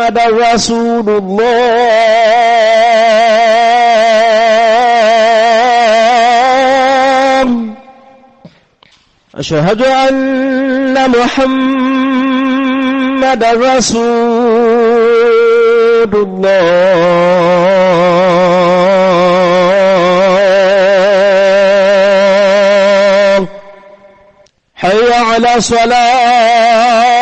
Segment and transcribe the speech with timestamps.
[0.00, 1.54] رسول الله.
[9.34, 11.84] أشهد أن محمد
[13.44, 14.54] رسول
[16.14, 17.44] الله.
[24.74, 27.13] حي على صلاة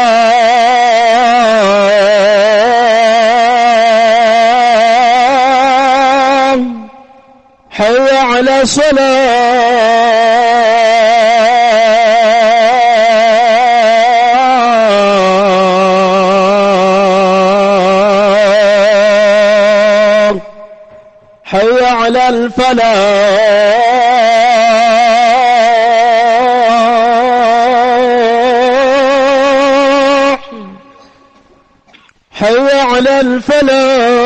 [8.64, 10.12] صلاة.
[21.44, 22.82] حي على الفلاح.
[32.32, 34.21] حي على الفلاح.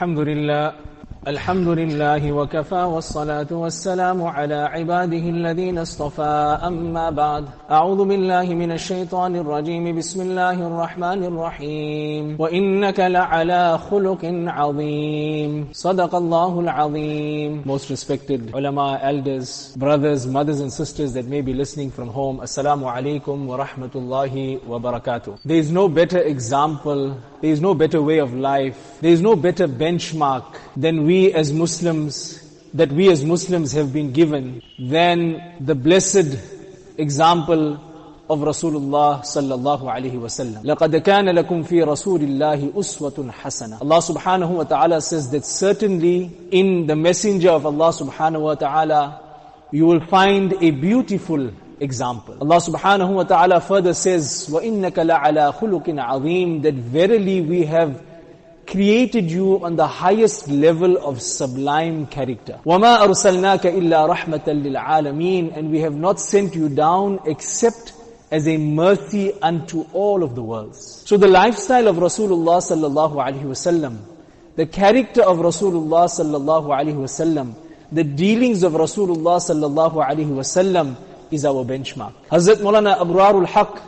[0.00, 0.79] الحمد لله
[1.28, 9.36] الحمد لله وكفى والصلاة والسلام على عباده الذين اصطفى أما بعد أعوذ بالله من الشيطان
[9.36, 18.98] الرجيم بسم الله الرحمن الرحيم وإنك لعلى خلق عظيم صدق الله العظيم Most respected ulama,
[19.02, 24.64] elders, brothers, mothers and sisters that may be listening from home Assalamu alaikum wa rahmatullahi
[24.64, 28.98] wa barakatuh There is no better example there is no better way of life.
[29.00, 30.44] There is no better benchmark
[30.76, 32.39] than we as Muslims,
[32.73, 36.37] that we as Muslims have been given than the blessed
[36.97, 37.79] example
[38.29, 40.63] of Rasulullah sallallahu alayhi wasallam.
[40.63, 46.31] لَقَدْ كَانَ لَكُمْ فِي رَسُولِ اللَّهِ أُسْوَةٌ حَسَنَةٌ Allah subhanahu wa ta'ala says that certainly
[46.51, 49.21] in the messenger of Allah subhanahu wa ta'ala
[49.71, 52.37] you will find a beautiful example.
[52.41, 58.01] Allah subhanahu wa ta'ala further says, وَإِنَّكَ لَعَلَى خُلُقٍ عَظِيمٍ That verily we have
[58.69, 62.59] created you on the highest level of sublime character.
[62.65, 67.93] وَمَا أَرْسَلْنَاكَ إِلَّا رَحْمَةً لِلْعَالَمِينَ And we have not sent you down except
[68.31, 71.03] as a mercy unto all of the worlds.
[71.05, 73.99] So the lifestyle of Rasulullah sallallahu alaihi wasallam,
[74.55, 77.55] the character of Rasulullah sallallahu alaihi wasallam,
[77.91, 80.97] the dealings of Rasulullah sallallahu alaihi wasallam
[81.31, 82.13] is our benchmark.
[82.29, 83.79] Hazrat Maulana Abrarul Haq,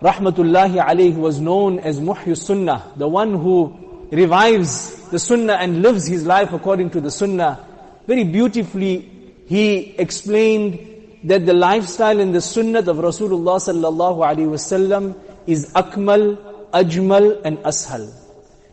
[0.00, 3.78] rahmatullahi alayhi, was known as Muhyi Sunnah, the one who
[4.11, 7.65] revives the Sunnah and lives his life according to the Sunnah.
[8.05, 9.11] Very beautifully,
[9.47, 15.15] he explained that the lifestyle and the Sunnah of Rasulullah sallallahu alaihi wasallam
[15.45, 16.37] is akmal,
[16.71, 18.13] ajmal, and ashal.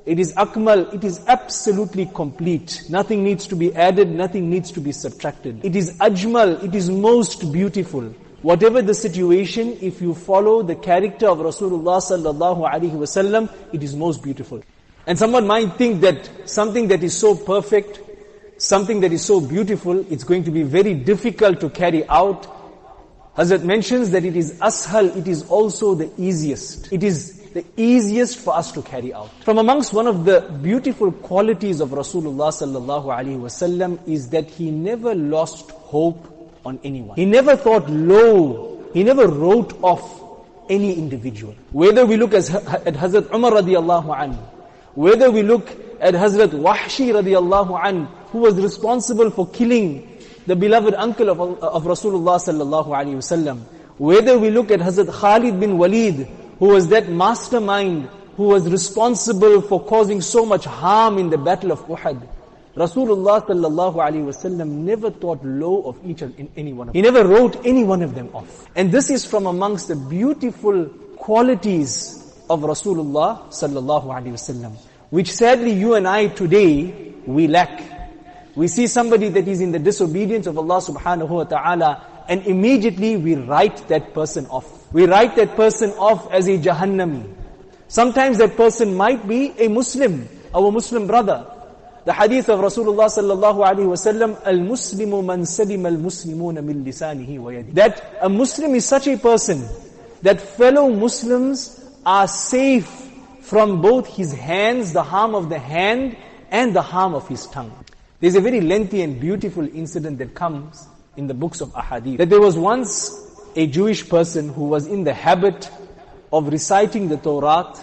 [0.06, 2.84] It is akmal, it is absolutely complete.
[2.90, 5.64] Nothing needs to be added, nothing needs to be subtracted.
[5.64, 8.02] It is ajmal, it is most beautiful.
[8.42, 13.96] Whatever the situation, if you follow the character of Rasulullah sallallahu alaihi wasallam, it is
[13.96, 14.62] most beautiful.
[15.06, 18.00] And someone might think that something that is so perfect,
[18.58, 22.50] something that is so beautiful, it's going to be very difficult to carry out.
[23.36, 26.92] Hazrat mentions that it is ashal, it is also the easiest.
[26.92, 29.30] It is the easiest for us to carry out.
[29.42, 34.70] From amongst one of the beautiful qualities of Rasulullah sallallahu alaihi wasallam is that he
[34.70, 37.16] never lost hope on anyone.
[37.16, 40.22] He never thought low he never wrote off
[40.70, 41.54] any individual.
[41.72, 44.38] Whether we look as, at Hazrat Umar radiallahu anhu,
[44.94, 45.68] whether we look
[46.00, 51.84] at Hazrat Wahshi radiallahu anhu, who was responsible for killing the beloved uncle of, of
[51.84, 53.60] Rasulullah sallallahu alayhi wasallam,
[53.98, 59.60] whether we look at Hazrat Khalid bin Walid, who was that mastermind who was responsible
[59.62, 62.26] for causing so much harm in the battle of Uhud,
[62.76, 67.04] Rasulullah sallallahu alaihi wasallam never thought low of each in any one of them.
[67.04, 68.66] He never wrote any one of them off.
[68.74, 70.86] And this is from amongst the beautiful
[71.16, 74.72] qualities of Rasulullah sallallahu alaihi wasallam,
[75.10, 77.82] which sadly you and I today we lack.
[78.54, 83.16] We see somebody that is in the disobedience of Allah subhanahu wa ta'ala and immediately
[83.16, 84.92] we write that person off.
[84.92, 87.32] We write that person off as a Jahannami.
[87.88, 91.46] Sometimes that person might be a Muslim, our Muslim brother.
[92.04, 97.72] The hadith of Rasulullah sallallahu alaihi wasallam, al-muslimu man salim al-muslimuna min lisanihi wa yadi.
[97.74, 99.66] That a Muslim is such a person
[100.22, 103.10] that fellow Muslims are safe
[103.40, 106.16] from both his hands, the harm of the hand
[106.50, 107.72] and the harm of his tongue.
[108.20, 110.86] There's a very lengthy and beautiful incident that comes
[111.16, 112.18] in the books of ahadith.
[112.18, 113.10] That there was once
[113.54, 115.70] a Jewish person who was in the habit
[116.32, 117.74] of reciting the Torah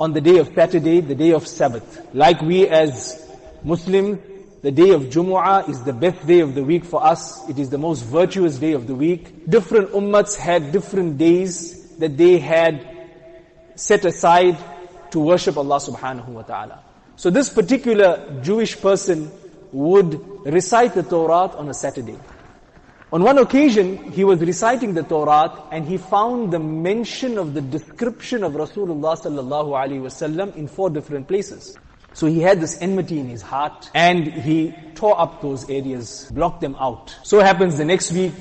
[0.00, 2.06] on the day of Saturday, the day of Sabbath.
[2.14, 3.30] Like we as
[3.62, 4.20] Muslim,
[4.62, 7.48] the day of Jumu'ah is the best day of the week for us.
[7.48, 9.48] It is the most virtuous day of the week.
[9.48, 12.95] Different ummats had different days that they had
[13.76, 14.58] set aside
[15.12, 16.82] to worship Allah subhanahu wa ta'ala.
[17.16, 19.30] So this particular Jewish person
[19.72, 22.18] would recite the Torah on a Saturday.
[23.12, 27.60] On one occasion, he was reciting the Torah and he found the mention of the
[27.60, 31.78] description of Rasulullah sallallahu alaihi wasallam in four different places.
[32.14, 36.62] So he had this enmity in his heart and he tore up those areas, blocked
[36.62, 37.14] them out.
[37.22, 38.32] So happens the next week,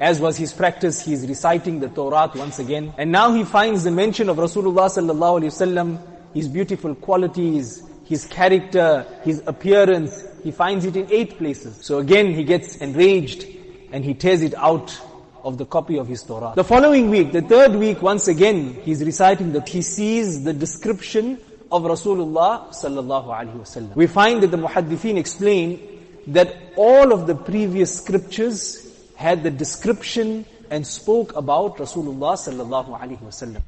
[0.00, 2.94] as was his practice, he is reciting the Torah once again.
[2.96, 6.00] And now he finds the mention of Rasulullah sallallahu alaihi wasallam,
[6.32, 10.24] his beautiful qualities, his character, his appearance.
[10.42, 11.84] He finds it in eight places.
[11.84, 13.46] So again he gets enraged
[13.92, 14.98] and he tears it out
[15.44, 16.54] of the copy of his Torah.
[16.56, 21.38] The following week, the third week, once again, he's reciting that he sees the description
[21.70, 23.94] of Rasulullah sallallahu alaihi wasallam.
[23.96, 28.89] We find that the muhaddithin explain that all of the previous scriptures
[29.20, 33.60] had the description and spoke about Rasulullah sallallahu alaihi wasallam.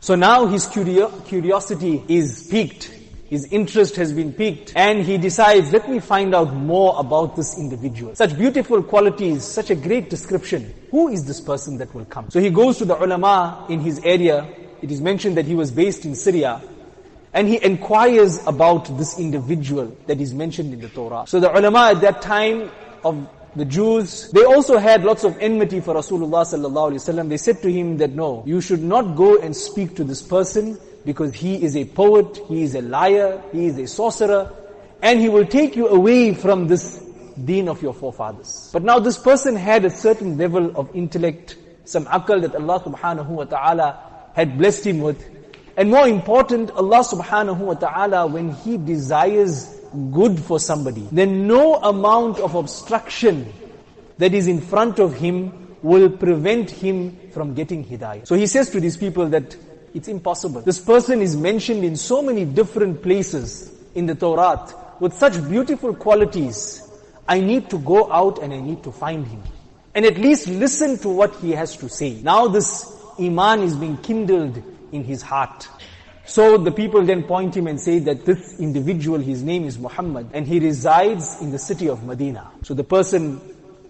[0.00, 2.90] So now his curiosity is piqued.
[3.30, 7.56] His interest has been piqued and he decides, let me find out more about this
[7.56, 8.14] individual.
[8.14, 10.74] Such beautiful qualities, such a great description.
[10.90, 12.28] Who is this person that will come?
[12.28, 14.46] So he goes to the ulama in his area.
[14.82, 16.60] It is mentioned that he was based in Syria
[17.32, 21.24] and he inquires about this individual that is mentioned in the Torah.
[21.26, 22.70] So the ulama at that time
[23.02, 27.28] of the Jews, they also had lots of enmity for Rasulullah sallallahu alaihi wasallam.
[27.28, 30.78] They said to him that no, you should not go and speak to this person
[31.04, 34.50] because he is a poet, he is a liar, he is a sorcerer,
[35.02, 37.04] and he will take you away from this
[37.44, 38.70] deen of your forefathers.
[38.72, 43.28] But now this person had a certain level of intellect, some akal that Allah subhanahu
[43.28, 45.28] wa ta'ala had blessed him with,
[45.76, 51.74] and more important, Allah subhanahu wa ta'ala, when He desires good for somebody, then no
[51.76, 53.52] amount of obstruction
[54.18, 58.26] that is in front of him will prevent him from getting hidayah.
[58.26, 59.56] So he says to these people that
[59.94, 60.62] it's impossible.
[60.62, 65.94] This person is mentioned in so many different places in the Torah with such beautiful
[65.94, 66.88] qualities.
[67.28, 69.42] I need to go out and I need to find him.
[69.94, 72.20] And at least listen to what he has to say.
[72.22, 75.68] Now this iman is being kindled in his heart.
[76.24, 80.30] So the people then point him and say that this individual, his name is Muhammad,
[80.32, 82.50] and he resides in the city of Medina.
[82.62, 83.40] So the person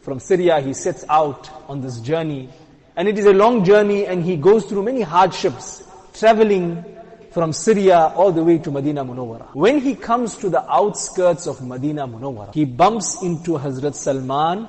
[0.01, 2.49] from Syria, he sets out on this journey,
[2.97, 5.85] and it is a long journey, and he goes through many hardships,
[6.15, 6.85] traveling
[7.33, 9.55] from Syria all the way to Medina Munawwara.
[9.55, 14.69] When he comes to the outskirts of Medina Munawwara, he bumps into Hazrat Salman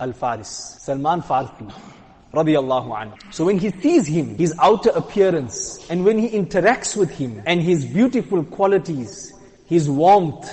[0.00, 1.72] al-Faris, Salman Farsi
[2.44, 3.32] radiallahu anhu.
[3.32, 7.60] So when he sees him, his outer appearance, and when he interacts with him, and
[7.60, 9.32] his beautiful qualities,
[9.66, 10.48] his warmth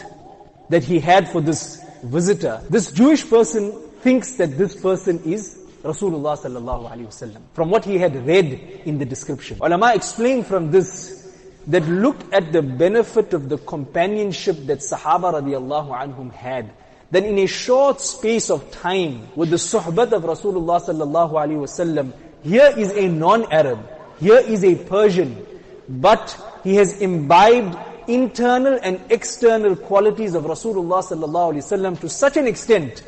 [0.69, 6.37] that he had for this visitor, this Jewish person thinks that this person is Rasulullah
[6.37, 7.41] sallallahu alaihi wasallam.
[7.53, 9.59] From what he had read in the description.
[9.61, 11.31] Ulama explain from this
[11.67, 16.71] that look at the benefit of the companionship that Sahaba radiallahu anhum had
[17.11, 22.13] then in a short space of time with the suhbat of Rasulullah sallallahu alaihi wasallam,
[22.43, 23.79] here is a non-Arab,
[24.19, 25.45] here is a Persian,
[25.87, 32.37] but he has imbibed internal and external qualities of Rasulullah sallallahu alaihi wasallam to such
[32.37, 33.03] an extent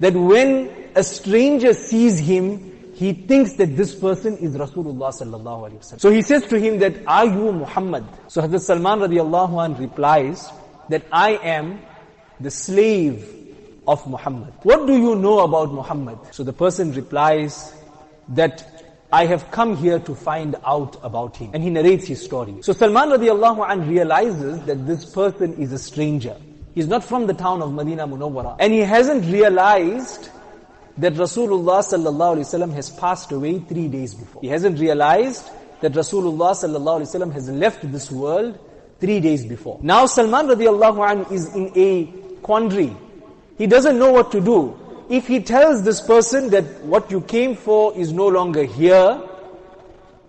[0.00, 5.78] that when a stranger sees him, he thinks that this person is Rasulullah sallallahu alaihi
[5.78, 6.00] wasallam.
[6.00, 8.04] So he says to him that, are you Muhammad?
[8.26, 10.50] So Hazrat Salman radiallahu anh replies
[10.88, 11.80] that I am
[12.40, 13.34] the slave
[13.86, 14.52] of Muhammad.
[14.62, 16.18] What do you know about Muhammad?
[16.32, 17.72] So the person replies
[18.28, 18.78] that
[19.10, 21.50] I have come here to find out about him.
[21.54, 22.56] And he narrates his story.
[22.60, 26.36] So Salman radiallahu anh realizes that this person is a stranger.
[26.74, 28.56] He's not from the town of Medina Munawwara.
[28.60, 30.28] And he hasn't realized
[30.98, 34.42] that Rasulullah sallallahu alaihi wasallam has passed away three days before.
[34.42, 35.48] He hasn't realized
[35.80, 38.58] that Rasulullah sallallahu alaihi wasallam has left this world
[39.00, 39.78] three days before.
[39.80, 42.96] Now Salman radiallahu anh is in a quandary.
[43.56, 44.78] He doesn't know what to do
[45.08, 49.22] if he tells this person that what you came for is no longer here,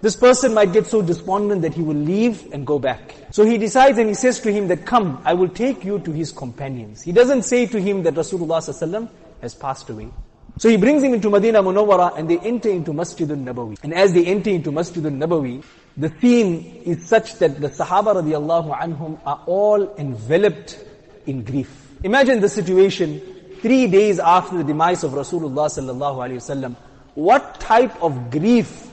[0.01, 3.13] this person might get so despondent that he will leave and go back.
[3.31, 6.11] So he decides and he says to him that, come, I will take you to
[6.11, 7.01] his companions.
[7.01, 9.09] He doesn't say to him that Rasulullah
[9.41, 10.09] has passed away.
[10.57, 13.77] So he brings him into Medina Munawwara and they enter into Masjid al-Nabawi.
[13.83, 15.63] And as they enter into Masjid al-Nabawi,
[15.97, 20.79] the theme is such that the Sahaba radiallahu anhum are all enveloped
[21.25, 21.88] in grief.
[22.03, 23.19] Imagine the situation
[23.61, 26.75] three days after the demise of Rasulullah sallallahu alaihi wasallam,
[27.15, 28.89] what type of grief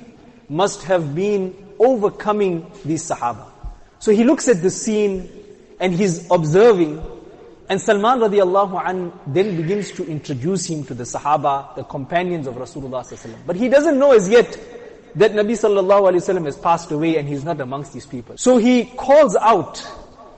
[0.48, 3.46] must have been overcoming these Sahaba?
[3.98, 5.30] So he looks at the scene
[5.78, 7.02] and he's observing
[7.68, 12.54] and Salman radiallahu an then begins to introduce him to the Sahaba, the companions of
[12.54, 14.56] Rasulullah sallallahu But he doesn't know as yet
[15.16, 18.36] that Nabi sallallahu alaihi wasallam has passed away and he's not amongst these people.
[18.36, 19.84] So he calls out,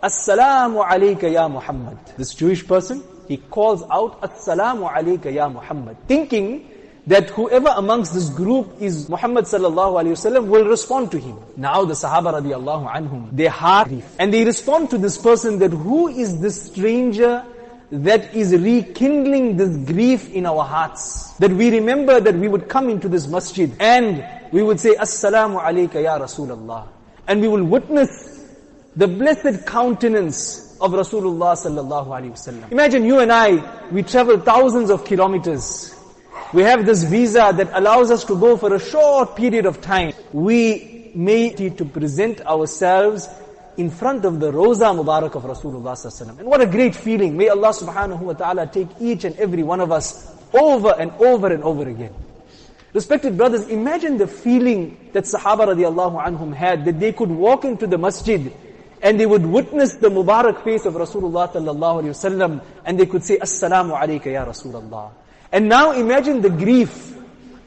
[0.02, 1.99] Assalamu alayka ya Muhammad.
[2.17, 6.71] This Jewish person, he calls out, Assalamu alayka ya Muhammad, thinking
[7.09, 11.37] that whoever amongst this group is Muhammad sallallahu alayhi wasallam will respond to him.
[11.57, 14.05] Now the Sahaba radiallahu anhum, they heart grief.
[14.21, 17.45] And they respond to this person that who is this stranger
[17.90, 21.33] that is rekindling this grief in our hearts.
[21.38, 25.61] That we remember that we would come into this masjid and we would say, Assalamu
[25.61, 26.87] alayka ya Rasulullah.
[27.26, 28.38] And we will witness
[28.99, 32.73] the blessed countenance of Rasulullah sallallahu alaihi wasallam.
[32.73, 35.95] Imagine you and I, we travel thousands of kilometers.
[36.52, 40.14] We have this visa that allows us to go for a short period of time.
[40.33, 43.28] We may need to present ourselves
[43.76, 47.37] in front of the Roza Mubarak of Rasulullah sallallahu And what a great feeling.
[47.37, 51.52] May Allah subhanahu wa ta'ala take each and every one of us over and over
[51.52, 52.12] and over again.
[52.93, 57.87] Respected brothers, imagine the feeling that Sahaba radiallahu anhum had, that they could walk into
[57.87, 58.52] the masjid
[59.02, 63.25] and they would witness the Mubarak face of Rasulullah sallallahu alayhi wasallam and they could
[63.25, 65.11] say, Assalamu alayka ya Rasulullah.
[65.52, 67.17] And now imagine the grief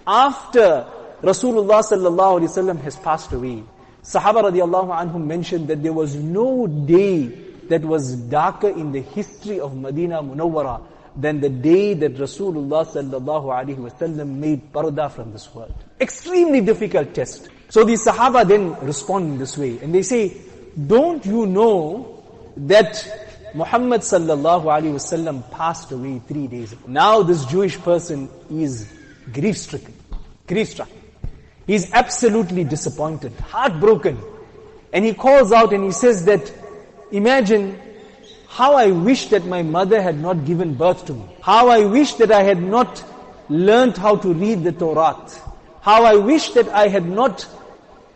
[0.06, 0.86] after
[1.22, 3.64] Rasulullah sallallahu alayhi wasallam has passed away.
[4.04, 7.28] Sahaba radiallahu anhum mentioned that there was no day
[7.70, 10.82] that was darker in the history of Medina Munawwara
[11.16, 15.74] than the day that Rasulullah sallallahu alaihi wasallam made parda from this world.
[16.00, 17.50] Extremely difficult test.
[17.70, 20.36] So the Sahaba then respond in this way and they say,
[20.88, 22.24] don't you know
[22.58, 23.06] that
[23.54, 26.84] Muhammad sallallahu alaihi wasallam passed away three days ago?
[26.88, 28.92] Now this Jewish person is
[29.34, 29.94] grief stricken,
[30.48, 30.90] grief struck.
[31.68, 34.18] He's absolutely disappointed, heartbroken.
[34.94, 36.52] And he calls out and he says that,
[37.12, 37.80] imagine
[38.48, 41.26] how I wish that my mother had not given birth to me.
[41.42, 43.04] How I wish that I had not
[43.48, 45.26] learned how to read the Torah.
[45.82, 47.48] How I wish that I had not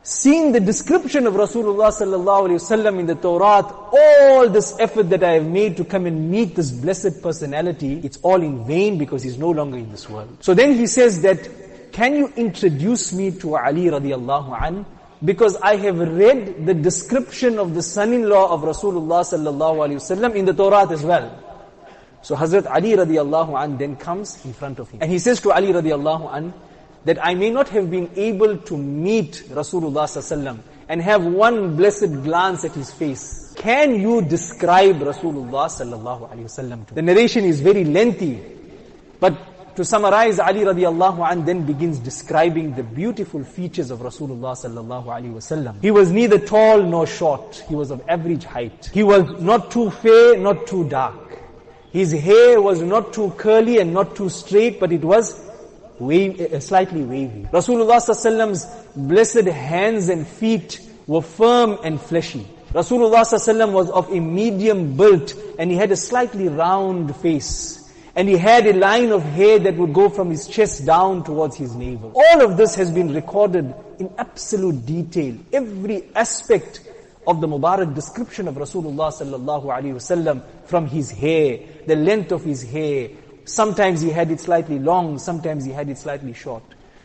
[0.05, 5.23] seeing the description of Rasulullah sallallahu alaihi wasallam in the Torah, all this effort that
[5.23, 9.23] I have made to come and meet this blessed personality, it's all in vain because
[9.23, 10.37] he's no longer in this world.
[10.41, 14.85] So then he says that, can you introduce me to Ali radiallahu an?
[15.23, 20.45] Because I have read the description of the son-in-law of Rasulullah sallallahu alaihi wasallam in
[20.45, 21.41] the Torah as well.
[22.21, 24.99] So Hazrat Ali radiallahu an then comes in front of him.
[25.01, 26.53] And he says to Ali radiallahu an,
[27.05, 30.59] that I may not have been able to meet Rasulullah
[30.89, 33.53] and have one blessed glance at his face.
[33.55, 36.85] Can you describe Rasulullah sallallahu alaihi wasallam?
[36.87, 38.41] The narration is very lengthy,
[39.19, 45.05] but to summarize, Ali radiallahu an then begins describing the beautiful features of Rasulullah sallallahu
[45.05, 45.81] alaihi wasallam.
[45.81, 47.63] He was neither tall nor short.
[47.67, 48.89] He was of average height.
[48.93, 51.39] He was not too fair, not too dark.
[51.91, 55.41] His hair was not too curly and not too straight, but it was
[55.99, 57.47] wave, uh, slightly wavy.
[57.51, 62.47] Rasulullah's blessed hands and feet were firm and fleshy.
[62.73, 67.81] Rasulullah was of a medium build and he had a slightly round face.
[68.17, 71.57] And he had a line of hair that would go from his chest down towards
[71.57, 72.13] his navel.
[72.15, 75.37] All of this has been recorded in absolute detail.
[75.51, 76.81] Every aspect
[77.27, 82.43] of the Mubarak description of Rasulullah sallallahu alaihi wasallam from his hair, the length of
[82.43, 83.09] his hair,
[83.45, 86.63] Sometimes he had it slightly long, sometimes he had it slightly short.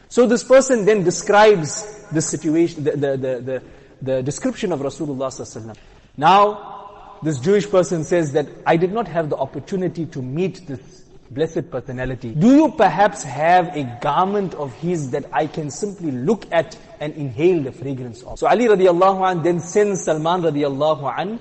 [0.09, 3.63] So this person then describes the situation, the, the, the,
[4.03, 5.77] the, description of Rasulullah sallallahu Alaihi Wasallam.
[6.17, 11.05] Now, this Jewish person says that I did not have the opportunity to meet this
[11.31, 12.35] blessed personality.
[12.35, 17.15] Do you perhaps have a garment of his that I can simply look at and
[17.15, 18.39] inhale the fragrance of?
[18.39, 21.41] So Ali radiallahu an then sends Salman radiallahu an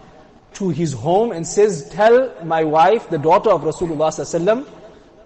[0.53, 4.78] to his home and says, tell my wife, the daughter of Rasulullah sallallahu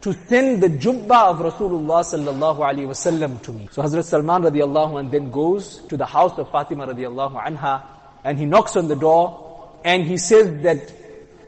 [0.03, 3.69] to send the jubba of Rasulullah sallallahu alaihi wasallam to me.
[3.71, 7.83] So Hazrat Salman radiallahu anh then goes to the house of Fatima radiallahu anha
[8.25, 10.93] and he knocks on the door and he says that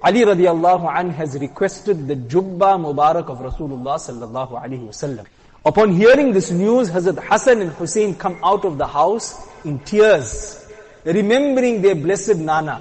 [0.02, 5.26] Ali radiallahu anh has requested the jubba mubarak of Rasulullah sallallahu alaihi wasallam.
[5.66, 9.36] Upon hearing this news, Hazrat Hassan and Hussein come out of the house
[9.66, 10.66] in tears,
[11.04, 12.80] remembering their blessed Nana,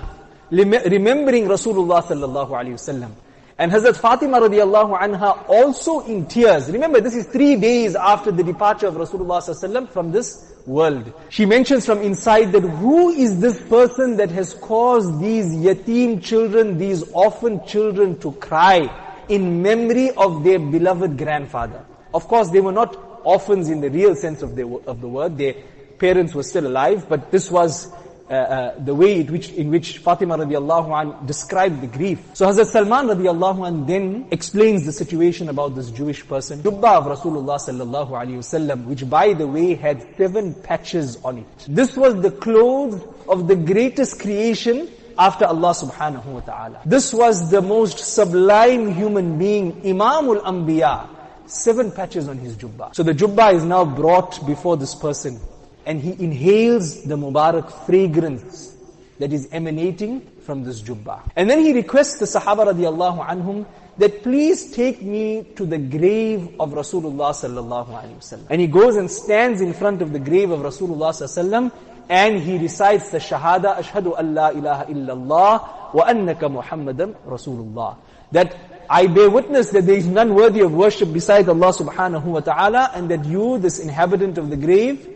[0.52, 3.11] remembering Rasulullah sallallahu alaihi wasallam.
[3.56, 6.68] And Hazrat Fatima radiallahu anha also in tears.
[6.70, 11.12] Remember, this is three days after the departure of Rasulullah from this world.
[11.28, 16.78] She mentions from inside that who is this person that has caused these yatim children,
[16.78, 18.90] these orphan children to cry
[19.28, 21.84] in memory of their beloved grandfather.
[22.12, 25.38] Of course, they were not orphans in the real sense of the, of the word.
[25.38, 25.54] Their
[25.99, 27.92] parents were still alive, but this was
[28.31, 32.21] uh, uh, the way in which, in which Fatima radiallahu an described the grief.
[32.33, 36.61] So Hazrat Salman radiallahu an then explains the situation about this Jewish person.
[36.62, 41.66] Jubba of Rasulullah sallallahu alayhi wasallam, which by the way had seven patches on it.
[41.69, 44.88] This was the clothes of the greatest creation
[45.19, 46.81] after Allah subhanahu wa ta'ala.
[46.87, 51.09] This was the most sublime human being, Imamul Anbiya.
[51.47, 52.95] Seven patches on his jubba.
[52.95, 55.38] So the jubba is now brought before this person
[55.87, 58.75] and he inhales the Mubarak fragrance
[59.19, 61.21] that is emanating from this jubba.
[61.37, 63.67] And then he requests the Sahaba radiallahu anhum
[63.99, 68.47] that please take me to the grave of Rasulullah sallallahu alaihi wasallam.
[68.50, 71.73] And he goes and stands in front of the grave of Rasulullah sallallahu
[72.09, 77.97] and he recites the Shahada, Ashhadu an la ilaha illallah wa annaka Muhammadan Rasulullah.
[78.32, 78.56] That
[78.91, 82.91] I bear witness that there is none worthy of worship besides Allah subhanahu wa ta'ala
[82.95, 85.08] and that you, this inhabitant of the grave,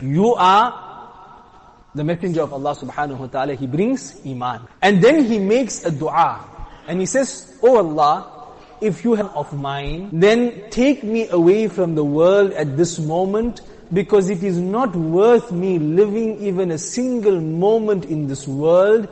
[0.00, 0.80] you are
[1.94, 3.54] the messenger of Allah subhanahu wa ta'ala.
[3.54, 4.66] He brings iman.
[4.82, 6.44] And then he makes a dua.
[6.86, 8.48] And he says, Oh Allah,
[8.80, 13.60] if you have of mine, then take me away from the world at this moment
[13.92, 19.08] because it is not worth me living even a single moment in this world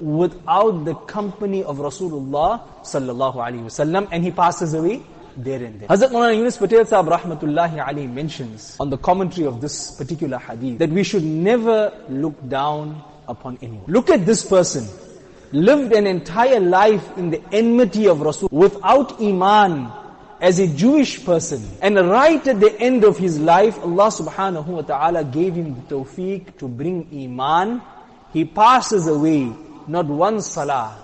[0.00, 5.02] without the company of Rasulullah sallallahu alaihi wasallam and he passes away
[5.44, 10.78] Hazrat Maulana Yunus Patel Sahib Rahmatullahi Ali mentions on the commentary of this particular hadith
[10.78, 13.84] that we should never look down upon anyone.
[13.86, 14.86] Look at this person.
[15.52, 19.90] Lived an entire life in the enmity of Rasul without Iman
[20.40, 21.62] as a Jewish person.
[21.82, 25.94] And right at the end of his life, Allah subhanahu wa ta'ala gave him the
[25.94, 27.82] tawfiq to bring Iman.
[28.32, 29.52] He passes away,
[29.88, 30.96] not one salah,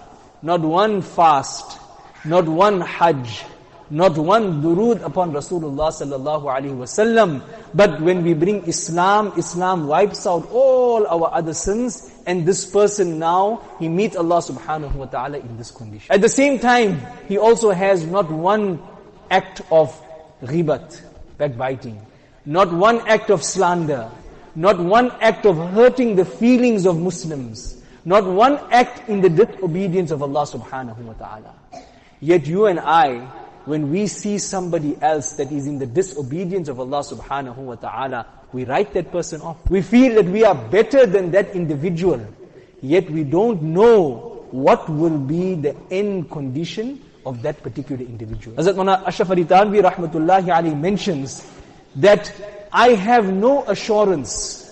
[0.43, 1.79] not one fast,
[2.25, 3.45] not one hajj,
[3.91, 7.43] not one durood upon Rasulullah sallallahu alaihi wasallam.
[7.75, 13.19] But when we bring Islam, Islam wipes out all our other sins, and this person
[13.19, 16.13] now, he meets Allah subhanahu wa ta'ala in this condition.
[16.13, 18.83] At the same time, he also has not one
[19.31, 19.95] act of
[20.43, 21.01] ghibat,
[21.39, 22.01] backbiting,
[22.45, 24.11] not one act of slander,
[24.57, 30.11] not one act of hurting the feelings of Muslims, not one act in the disobedience
[30.11, 31.55] of Allah subhanahu wa ta'ala.
[32.21, 33.29] Yet you and I,
[33.67, 38.27] when we see somebody else that is in the disobedience of Allah subhanahu wa ta'ala,
[38.53, 39.59] we write that person off.
[39.69, 42.25] We feel that we are better than that individual,
[42.81, 48.57] yet we don't know what will be the end condition of that particular individual.
[48.57, 51.45] Hazrat Mana rahmatullahi alayhi mentions
[51.97, 52.33] that
[52.73, 54.63] I have no assurance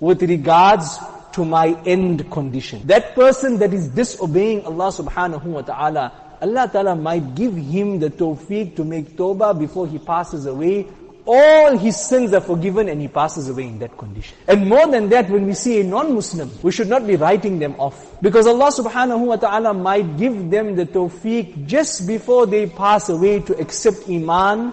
[0.00, 0.98] with regards
[1.32, 2.80] to my end condition.
[2.86, 8.10] That person that is disobeying Allah subhanahu wa ta'ala Allah Ta'ala might give him the
[8.10, 10.86] tawfiq to make tawbah before he passes away.
[11.26, 14.36] All his sins are forgiven and he passes away in that condition.
[14.46, 17.74] And more than that, when we see a non-Muslim, we should not be writing them
[17.78, 18.20] off.
[18.22, 23.40] Because Allah subhanahu wa ta'ala might give them the tawfiq just before they pass away
[23.40, 24.72] to accept iman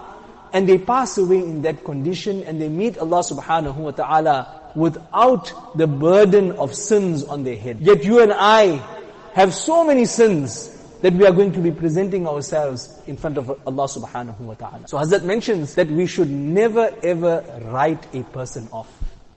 [0.52, 5.76] and they pass away in that condition and they meet Allah subhanahu wa ta'ala without
[5.76, 7.80] the burden of sins on their head.
[7.80, 8.78] Yet you and I
[9.34, 13.50] have so many sins that we are going to be presenting ourselves in front of
[13.66, 14.88] Allah subhanahu wa ta'ala.
[14.88, 18.88] So Hazrat mentions that we should never ever write a person off.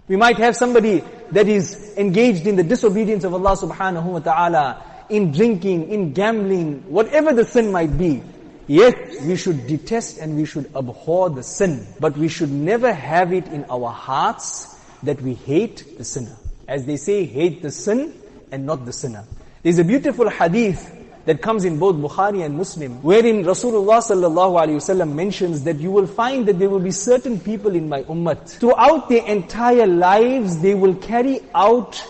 [0.07, 4.83] We might have somebody that is engaged in the disobedience of Allah subhanahu wa ta'ala,
[5.09, 8.23] in drinking, in gambling, whatever the sin might be.
[8.67, 13.33] Yet we should detest and we should abhor the sin, but we should never have
[13.33, 16.35] it in our hearts that we hate the sinner.
[16.67, 18.13] As they say, hate the sin
[18.51, 19.23] and not the sinner.
[19.63, 20.93] There's a beautiful hadith
[21.27, 25.91] that comes in both Bukhari and Muslim, wherein Rasulullah sallallahu alaihi wasallam mentions that you
[25.91, 28.47] will find that there will be certain people in my ummah.
[28.47, 32.01] Throughout their entire lives, they will carry out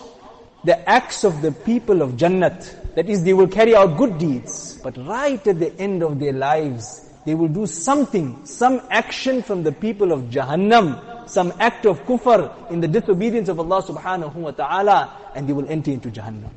[0.62, 2.94] the acts of the people of Jannat.
[2.94, 4.78] That is, they will carry out good deeds.
[4.84, 9.64] But right at the end of their lives, they will do something, some action from
[9.64, 14.52] the people of Jahannam, some act of kufr in the disobedience of Allah subhanahu wa
[14.52, 16.50] ta'ala, and they will enter into Jahannam.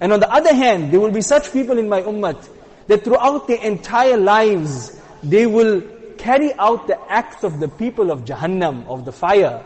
[0.00, 2.48] And on the other hand, there will be such people in my ummah
[2.86, 5.82] that throughout their entire lives, they will
[6.16, 9.64] carry out the acts of the people of Jahannam, of the fire.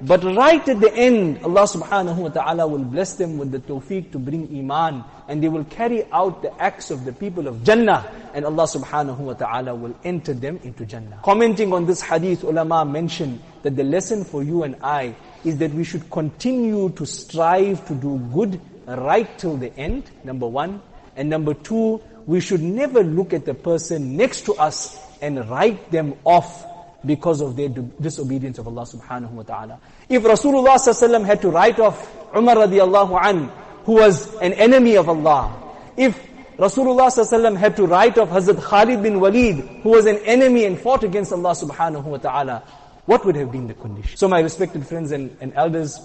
[0.00, 4.10] But right at the end, Allah subhanahu wa ta'ala will bless them with the tawfiq
[4.10, 5.04] to bring iman.
[5.28, 8.10] And they will carry out the acts of the people of Jannah.
[8.34, 11.20] And Allah subhanahu wa ta'ala will enter them into Jannah.
[11.22, 15.14] Commenting on this hadith, ulama mentioned that the lesson for you and I
[15.44, 20.46] is that we should continue to strive to do good right till the end, number
[20.46, 20.82] one.
[21.16, 25.90] And number two, we should never look at the person next to us and write
[25.90, 26.66] them off
[27.04, 29.78] because of their disobedience of Allah subhanahu wa ta'ala.
[30.08, 33.50] If Rasulullah sallallahu had to write off Umar radiallahu an,
[33.84, 35.52] who was an enemy of Allah,
[35.96, 36.18] if
[36.58, 40.78] Rasulullah sallallahu had to write off Hazrat Khalid bin Walid, who was an enemy and
[40.78, 42.62] fought against Allah subhanahu wa ta'ala,
[43.06, 44.16] what would have been the condition?
[44.16, 45.98] So my respected friends and, and elders,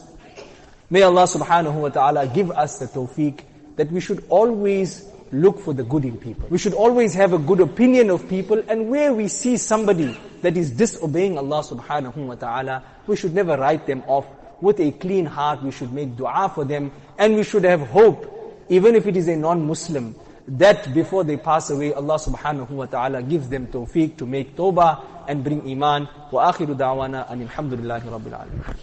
[0.90, 3.42] may Allah subhanahu wa ta'ala give us the tawfiq
[3.76, 6.48] that we should always look for the good in people.
[6.50, 10.56] We should always have a good opinion of people and where we see somebody that
[10.56, 14.26] is disobeying Allah subhanahu wa ta'ala, we should never write them off.
[14.62, 18.66] With a clean heart, we should make dua for them and we should have hope,
[18.70, 20.16] even if it is a non-Muslim,
[20.48, 25.04] that before they pass away, Allah subhanahu wa ta'ala gives them tawfiq to make tawbah
[25.28, 26.08] and bring iman.
[26.32, 28.78] Wa akhiru da'wana and alhamdulillahi rabbil alamin.